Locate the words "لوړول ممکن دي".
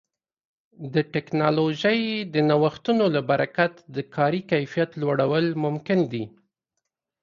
5.01-6.25